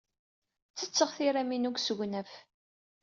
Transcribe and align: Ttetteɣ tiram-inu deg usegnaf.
Ttetteɣ 0.71 1.09
tiram-inu 1.17 1.69
deg 1.71 1.77
usegnaf. 1.79 2.31